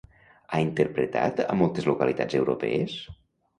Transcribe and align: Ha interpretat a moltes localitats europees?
Ha 0.55 0.61
interpretat 0.63 1.43
a 1.45 1.59
moltes 1.61 1.89
localitats 1.91 2.41
europees? 2.43 2.99